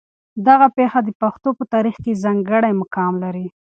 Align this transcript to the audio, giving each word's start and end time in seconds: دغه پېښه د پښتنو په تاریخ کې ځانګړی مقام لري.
دغه 0.47 0.67
پېښه 0.77 0.99
د 1.03 1.09
پښتنو 1.21 1.51
په 1.57 1.63
تاریخ 1.73 1.95
کې 2.03 2.19
ځانګړی 2.23 2.71
مقام 2.81 3.13
لري. 3.23 3.45